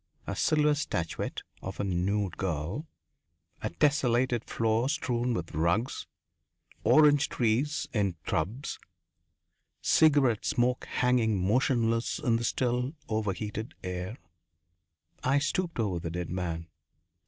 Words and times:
A 0.25 0.35
silver 0.35 0.73
statuette 0.73 1.43
of 1.61 1.79
a 1.79 1.83
nude 1.83 2.35
girl. 2.35 2.87
A 3.61 3.69
tessellated 3.69 4.43
floor 4.45 4.89
strewn 4.89 5.35
with 5.35 5.53
rugs. 5.53 6.07
Orange 6.83 7.29
trees 7.29 7.87
in 7.93 8.15
tubs. 8.25 8.79
Cigarette 9.79 10.43
smoke 10.43 10.85
hanging 10.85 11.39
motionless 11.39 12.17
in 12.17 12.37
the 12.37 12.43
still, 12.43 12.93
overheated 13.09 13.75
air.... 13.83 14.17
I 15.23 15.37
stooped 15.37 15.79
over 15.79 15.99
the 15.99 16.09
dead 16.09 16.31
man. 16.31 16.65